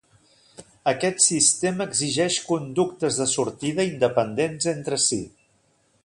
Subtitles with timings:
[0.91, 5.21] Aquest sistema exigeix conductes de sortida independents entre si.